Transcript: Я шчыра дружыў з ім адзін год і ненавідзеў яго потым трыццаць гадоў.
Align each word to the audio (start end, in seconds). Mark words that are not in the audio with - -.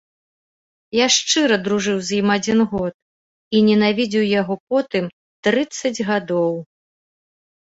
Я 0.99 1.07
шчыра 1.15 1.57
дружыў 1.67 1.97
з 2.07 2.15
ім 2.21 2.27
адзін 2.37 2.59
год 2.71 2.93
і 3.59 3.61
ненавідзеў 3.67 4.23
яго 4.41 4.55
потым 4.73 5.05
трыццаць 5.49 6.05
гадоў. 6.09 6.53